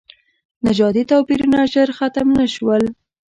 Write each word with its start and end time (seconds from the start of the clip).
نژادي 0.65 1.03
توپیرونه 1.11 1.59
ژر 1.73 1.89
ختم 1.97 2.27
نه 2.37 2.45
شول. 2.53 2.83